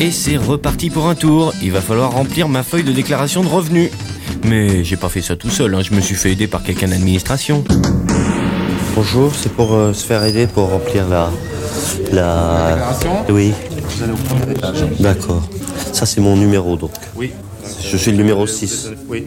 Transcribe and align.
Et 0.00 0.10
c'est 0.10 0.36
reparti 0.36 0.90
pour 0.90 1.08
un 1.08 1.14
tour. 1.14 1.54
Il 1.62 1.72
va 1.72 1.80
falloir 1.80 2.12
remplir 2.12 2.48
ma 2.48 2.62
feuille 2.62 2.84
de 2.84 2.92
déclaration 2.92 3.42
de 3.42 3.48
revenus. 3.48 3.90
Mais 4.44 4.84
j'ai 4.84 4.96
pas 4.96 5.08
fait 5.08 5.22
ça 5.22 5.36
tout 5.36 5.50
seul, 5.50 5.74
hein. 5.74 5.80
je 5.82 5.92
me 5.94 6.00
suis 6.00 6.14
fait 6.14 6.32
aider 6.32 6.46
par 6.46 6.62
quelqu'un 6.62 6.88
d'administration. 6.88 7.64
Bonjour, 8.94 9.32
c'est 9.34 9.52
pour 9.52 9.74
euh, 9.74 9.92
se 9.92 10.04
faire 10.04 10.22
aider 10.24 10.46
pour 10.46 10.70
remplir 10.70 11.08
la. 11.08 11.30
La. 12.12 12.70
Déclaration 12.74 13.24
Oui, 13.30 13.52
Vous 13.88 14.02
allez 14.02 14.12
au 14.12 14.50
étage. 14.50 14.84
d'accord. 15.00 15.42
Ça, 15.92 16.06
c'est 16.06 16.20
mon 16.20 16.36
numéro 16.36 16.76
donc. 16.76 16.92
Oui. 17.16 17.32
Je 17.82 17.96
suis 17.96 18.10
le 18.10 18.16
numéro 18.18 18.46
6. 18.46 18.90
Oui. 19.08 19.26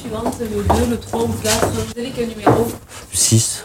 suivante, 0.00 0.34
le 0.40 0.46
2, 0.86 0.90
le 0.90 0.96
3 0.98 1.22
ou 1.22 1.28
le 1.28 1.32
4. 1.42 1.68
Vous 1.72 2.00
avez 2.00 2.12
quel 2.14 2.28
numéro 2.28 2.66
6 3.12 3.64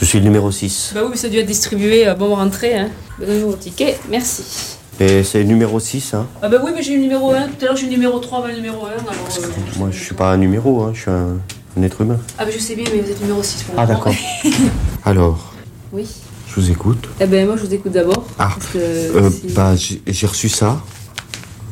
Je 0.00 0.04
suis 0.04 0.18
le 0.18 0.24
numéro 0.24 0.50
6. 0.50 0.92
Bah 0.94 1.00
oui, 1.04 1.08
mais 1.12 1.16
ça 1.16 1.26
a 1.26 1.30
dû 1.30 1.38
être 1.38 1.46
distribué. 1.46 2.08
euh, 2.08 2.14
Bon 2.14 2.34
rentrée, 2.34 2.76
hein. 2.76 2.88
Donnez-nous 3.20 3.50
vos 3.50 3.56
tickets, 3.56 4.00
merci. 4.10 4.78
Et 5.02 5.24
c'est 5.24 5.44
numéro 5.44 5.80
6, 5.80 6.12
hein. 6.14 6.26
Ah 6.42 6.48
bah 6.50 6.58
oui, 6.62 6.72
mais 6.74 6.82
j'ai 6.82 6.92
eu 6.92 6.96
le 6.96 7.02
numéro 7.02 7.32
1. 7.32 7.48
Tout 7.48 7.52
à 7.62 7.64
l'heure, 7.66 7.76
j'ai 7.76 7.84
eu 7.84 7.86
le 7.86 7.92
numéro 7.92 8.18
3 8.18 8.38
avant 8.38 8.48
le 8.48 8.54
numéro 8.56 8.84
1. 8.84 8.88
Alors, 8.90 8.98
euh, 9.38 9.46
Moi, 9.78 9.88
je 9.90 9.98
suis 9.98 10.14
pas 10.14 10.32
un 10.32 10.36
numéro, 10.36 10.82
hein. 10.82 10.90
Je 10.94 11.00
suis 11.00 11.10
un, 11.10 11.38
un 11.78 11.82
être 11.82 12.02
humain. 12.02 12.18
Ah 12.38 12.44
bah 12.44 12.50
je 12.54 12.58
sais 12.58 12.74
bien, 12.76 12.84
mais 12.94 13.00
vous 13.00 13.10
êtes 13.10 13.20
numéro 13.22 13.42
6 13.42 13.62
pour 13.62 13.74
Ah, 13.78 13.86
d'accord. 13.86 14.12
Alors, 15.06 15.54
Oui. 15.92 16.06
je 16.48 16.60
vous 16.60 16.70
écoute. 16.70 17.08
Eh 17.18 17.26
ben 17.26 17.46
moi, 17.46 17.56
je 17.56 17.64
vous 17.64 17.72
écoute 17.72 17.92
d'abord. 17.92 18.26
Ah, 18.38 18.50
parce 18.54 18.66
que 18.72 18.78
Euh, 18.78 19.30
bah, 19.54 19.74
j'ai 19.74 20.02
j'ai 20.06 20.26
reçu 20.26 20.50
ça. 20.50 20.78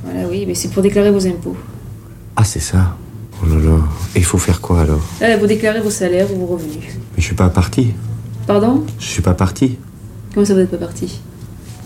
Voilà, 0.05 0.27
oui, 0.27 0.45
mais 0.47 0.55
c'est 0.55 0.69
pour 0.69 0.83
déclarer 0.83 1.11
vos 1.11 1.27
impôts. 1.27 1.57
Ah, 2.35 2.45
c'est 2.45 2.61
ça. 2.61 2.97
Oh 3.43 3.47
là 3.47 3.57
là. 3.57 3.77
Et 4.15 4.21
il 4.21 4.25
faut 4.25 4.39
faire 4.39 4.63
quoi 4.63 4.81
alors? 4.81 5.01
Là, 5.21 5.37
vous 5.37 5.47
déclarez 5.47 5.81
vos 5.81 5.91
salaires 5.91 6.33
ou 6.33 6.39
vos 6.39 6.47
revenus. 6.55 6.83
Mais 7.15 7.19
je 7.19 7.25
suis 7.25 7.35
pas 7.37 7.51
parti. 7.51 7.93
Pardon? 8.47 8.85
Je 8.99 9.05
suis 9.07 9.23
pas 9.23 9.35
parti. 9.35 9.77
Comment 10.33 10.47
ça, 10.47 10.55
vous 10.55 10.61
n'êtes 10.61 10.71
pas 10.71 10.79
parti? 10.79 11.21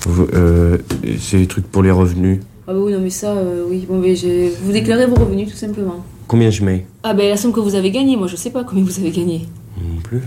Euh, 0.08 0.78
c'est 1.20 1.38
des 1.38 1.46
trucs 1.46 1.66
pour 1.70 1.82
les 1.82 1.90
revenus. 1.90 2.40
Ah 2.66 2.72
bah 2.72 2.78
oui, 2.80 2.92
non, 2.92 3.00
mais 3.00 3.10
ça, 3.10 3.32
euh, 3.32 3.64
oui. 3.68 3.86
Bon, 3.88 3.98
mais 3.98 4.14
je... 4.16 4.50
vous 4.62 4.72
déclarez 4.72 5.06
vos 5.06 5.16
revenus, 5.16 5.50
tout 5.50 5.56
simplement. 5.56 6.04
Combien 6.28 6.50
je 6.50 6.64
mets? 6.64 6.86
Ah 7.02 7.12
ben 7.14 7.28
la 7.28 7.36
somme 7.36 7.52
que 7.52 7.60
vous 7.60 7.74
avez 7.74 7.90
gagnée, 7.90 8.16
moi, 8.16 8.26
je 8.28 8.36
sais 8.36 8.50
pas 8.50 8.64
combien 8.64 8.84
vous 8.84 8.98
avez 8.98 9.10
gagné. 9.10 9.48
Non 9.78 10.00
plus. 10.02 10.22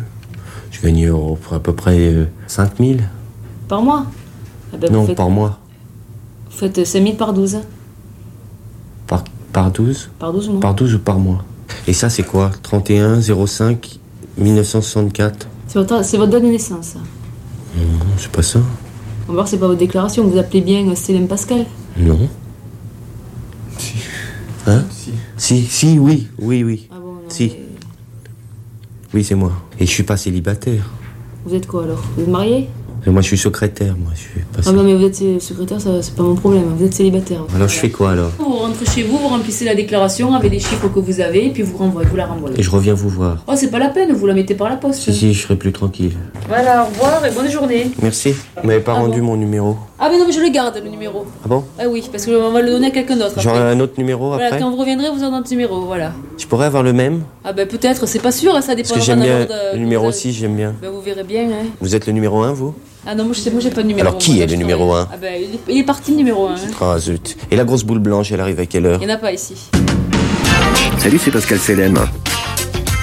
Je 0.72 0.82
gagne 0.82 1.08
euh, 1.08 1.36
à 1.56 1.60
peu 1.60 1.74
près 1.74 1.98
euh, 2.14 2.26
5000. 2.48 3.08
Par 3.68 3.82
mois? 3.82 4.06
Ah 4.74 4.78
ben, 4.78 4.92
non, 4.92 5.06
faites, 5.06 5.16
par 5.16 5.30
mois. 5.30 5.60
Vous 6.52 6.58
faites 6.58 6.86
5000 6.86 7.16
par 7.16 7.34
12. 7.34 7.60
Par, 9.08 9.24
par 9.54 9.72
12 9.72 10.10
Par 10.20 10.34
12 10.34 10.50
mois. 10.50 10.60
Par 10.60 10.74
12 10.76 10.96
ou 10.96 11.00
par 11.00 11.18
mois 11.20 11.44
Et 11.88 11.94
ça, 11.94 12.10
c'est 12.10 12.24
quoi? 12.24 12.52
31 12.64 13.22
05 13.22 14.00
1964 14.38 15.48
C'est 15.68 15.80
votre, 15.80 16.04
c'est 16.04 16.18
votre 16.18 16.32
date 16.32 16.44
de 16.44 16.48
naissance. 16.50 16.86
ça. 16.88 17.00
Non, 17.78 17.84
c'est 18.18 18.32
pas 18.32 18.42
ça. 18.44 18.60
On 19.28 19.32
va 19.32 19.34
voir, 19.34 19.48
c'est 19.48 19.58
pas 19.58 19.68
votre 19.68 19.80
déclaration. 19.80 20.28
Vous 20.28 20.38
appelez 20.38 20.62
bien 20.62 20.88
euh, 20.88 20.96
Célène 20.96 21.28
Pascal. 21.28 21.66
Non. 21.98 22.30
Hein 24.68 24.84
Si. 24.92 25.12
Si, 25.38 25.62
si, 25.66 26.00
oui, 26.00 26.28
oui, 26.40 26.64
oui. 26.64 26.88
Ah 26.92 26.96
bon, 27.00 27.14
non, 27.14 27.20
Si. 27.30 27.48
mais 27.54 27.60
Oui, 29.14 29.24
c'est 29.24 29.36
moi. 29.36 29.52
Et 29.80 29.86
je 29.86 29.92
suis 29.92 30.04
pas 30.04 30.18
célibataire. 30.18 30.90
Vous 31.46 31.54
êtes 31.56 31.68
quoi 31.68 31.84
alors? 31.84 32.04
Vous 32.16 32.24
êtes 32.24 32.28
marié? 32.30 32.70
Et 33.06 33.10
moi, 33.10 33.22
je 33.22 33.28
suis 33.28 33.38
secrétaire, 33.38 33.96
moi. 33.98 34.12
Je 34.16 34.20
suis 34.22 34.42
Ah 34.66 34.72
non, 34.72 34.84
mais 34.84 34.94
vous 34.94 35.06
êtes 35.06 35.42
secrétaire, 35.42 35.82
ça, 35.82 35.90
c'est 36.02 36.16
pas 36.16 36.24
mon 36.24 36.36
problème. 36.36 36.64
Vous 36.78 36.86
êtes 36.86 36.94
célibataire. 36.94 37.42
Alors, 37.56 37.68
je 37.68 37.76
fais 37.78 37.90
quoi 37.90 38.12
alors 38.12 38.32
Vous 38.40 38.54
rentrez 38.54 38.86
chez 38.86 39.04
vous, 39.04 39.18
vous 39.18 39.28
remplissez 39.28 39.66
la 39.66 39.76
déclaration 39.76 40.34
avec 40.34 40.52
les 40.52 40.60
chiffres 40.60 40.88
que 40.88 41.00
vous 41.00 41.20
avez, 41.22 41.48
et 41.48 41.50
puis 41.50 41.64
vous, 41.64 41.78
renvoyez, 41.78 42.08
vous 42.10 42.16
la 42.16 42.26
renvoyez. 42.26 42.60
Et 42.60 42.64
je 42.64 42.70
reviens 42.72 42.94
vous 42.94 43.10
voir. 43.10 43.38
Oh, 43.48 43.54
c'est 43.56 43.70
pas 43.72 43.80
la 43.80 43.90
peine, 43.90 44.14
vous 44.14 44.26
la 44.28 44.34
mettez 44.34 44.56
par 44.56 44.70
la 44.70 44.76
poste. 44.76 45.02
Si, 45.02 45.14
si, 45.14 45.34
je 45.34 45.42
serai 45.44 45.56
plus 45.56 45.72
tranquille. 45.72 46.14
Voilà, 46.48 46.84
au 46.84 46.86
revoir 46.88 47.26
et 47.26 47.32
bonne 47.32 47.50
journée. 47.50 47.90
Merci. 48.02 48.34
Vous 48.62 48.68
m'avez 48.68 48.80
pas 48.82 48.94
Ah 48.96 49.02
rendu 49.02 49.20
bon 49.22 49.28
mon 49.28 49.38
numéro. 49.38 49.78
Ah, 49.98 50.10
mais 50.12 50.18
non, 50.18 50.26
mais 50.28 50.34
je 50.34 50.42
le 50.42 50.50
garde, 50.50 50.82
le 50.84 50.90
numéro. 50.90 51.26
Ah 51.44 51.48
bon 51.48 51.64
Ah 51.80 51.84
oui, 51.90 52.04
parce 52.12 52.26
qu'on 52.26 52.52
va 52.52 52.62
le 52.62 52.70
donner 52.70 52.88
à 52.88 52.92
quelqu'un 52.92 53.16
d'autre. 53.16 53.40
J'aurai 53.40 53.58
après. 53.60 53.72
un 53.72 53.80
autre 53.80 53.94
numéro 53.98 54.28
Voilà, 54.30 54.48
après 54.48 54.60
quand 54.60 54.70
vous 54.70 54.76
reviendrez, 54.78 55.10
vous 55.10 55.22
aurez 55.24 55.32
notre 55.32 55.50
numéro, 55.50 55.82
voilà. 55.86 56.12
Je 56.38 56.46
pourrais 56.48 56.66
avoir 56.66 56.84
le 56.84 56.92
même 56.94 57.22
Ah 57.46 57.54
ben 57.54 57.66
peut-être, 57.68 58.06
c'est 58.08 58.22
pas 58.22 58.32
sûr, 58.34 58.52
ça 58.62 58.76
dépend 58.76 58.90
Parce 58.90 59.00
que 59.00 59.06
j'aime 59.06 59.22
bien 59.22 59.46
de- 59.46 59.74
le 59.74 59.80
numéro 59.80 60.08
de- 60.08 60.12
6, 60.12 60.34
j'aime 60.34 60.56
bien. 60.56 60.74
Ben 60.82 60.90
vous 60.92 61.02
verrez 61.02 61.24
bien, 61.24 61.44
hein. 61.44 61.66
Vous 61.82 61.96
êtes 61.96 62.08
le 62.08 62.14
numéro 62.14 62.42
1, 62.44 62.52
vous 62.52 62.74
Ah 63.08 63.14
non, 63.14 63.26
moi 63.26 63.34
je 63.34 63.40
sais, 63.40 63.52
moi 63.52 63.60
j'ai 63.62 63.70
pas 63.70 63.84
de 63.84 63.88
numéro. 63.88 64.08
Alors, 64.08 64.18
qui 64.20 64.36
Moi, 64.36 64.44
est 64.44 64.48
le 64.48 64.56
numéro 64.56 64.92
un 64.94 65.08
Ah 65.14 65.18
ben 65.18 65.34
il 65.40 65.56
est, 65.56 65.60
il 65.70 65.78
est 65.78 65.84
parti 65.84 66.12
le 66.12 66.18
numéro 66.18 66.48
1. 66.48 66.56
Ah 66.82 66.98
zut. 66.98 67.38
Et 67.52 67.56
la 67.56 67.64
grosse 67.64 67.84
boule 67.84 68.00
blanche, 68.00 68.32
elle 68.32 68.42
arrive 68.42 68.60
à 68.60 68.66
quelle 68.66 68.86
heure 68.88 69.00
Il 69.02 69.08
n'y 69.08 69.14
en 69.14 69.16
a 69.16 69.20
pas 69.20 69.32
ici. 69.32 69.54
Salut, 70.98 71.20
c'est 71.24 71.30
Pascal 71.32 71.60
Selem. 71.60 72.00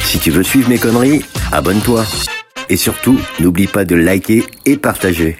Si 0.04 0.18
tu 0.18 0.30
veux 0.32 0.42
suivre 0.42 0.68
mes 0.68 0.78
conneries, 0.78 1.22
abonne-toi. 1.52 2.04
Et 2.68 2.76
surtout, 2.76 3.18
n'oublie 3.38 3.66
pas 3.68 3.84
de 3.84 3.94
liker 3.94 4.44
et 4.66 4.76
partager. 4.76 5.36